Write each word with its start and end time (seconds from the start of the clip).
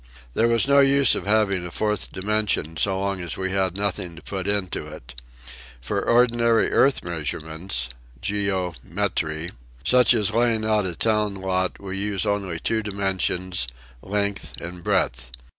There 0.33 0.47
was 0.47 0.67
no 0.67 0.79
use 0.79 1.13
having 1.13 1.63
a 1.63 1.69
fourth 1.69 2.11
dimension 2.11 2.75
so 2.75 2.99
long 2.99 3.21
as 3.21 3.37
we 3.37 3.51
had 3.51 3.77
nothing 3.77 4.15
to 4.15 4.23
put 4.23 4.47
in 4.47 4.67
it. 4.73 5.21
For 5.79 6.01
ordinary 6.01 6.71
earth 6.71 7.03
measurements 7.03 7.87
(geo 8.19 8.73
metry) 8.83 9.51
such 9.85 10.15
as 10.15 10.31
laying 10.33 10.65
out 10.65 10.87
a 10.87 10.95
town 10.95 11.35
lot 11.35 11.79
we 11.79 11.97
only 12.25 12.49
use 12.51 12.61
two 12.63 12.81
dimen 12.81 13.19
sions, 13.21 13.67
length 14.01 14.59
and 14.59 14.83
breadth. 14.83 15.29